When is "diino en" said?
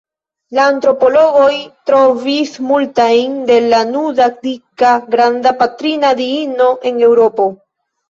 6.27-7.03